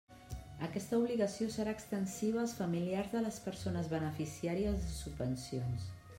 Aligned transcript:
Aquesta 0.67 0.97
obligació 1.01 1.49
serà 1.55 1.75
extensiva 1.77 2.41
als 2.45 2.57
familiars 2.63 3.13
de 3.17 3.23
les 3.27 3.39
persones 3.45 3.93
beneficiàries 3.93 4.83
de 4.89 4.93
subvencions. 4.99 5.89